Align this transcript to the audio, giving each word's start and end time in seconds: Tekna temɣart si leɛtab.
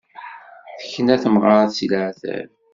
Tekna 0.79 1.15
temɣart 1.23 1.69
si 1.75 1.85
leɛtab. 1.91 2.49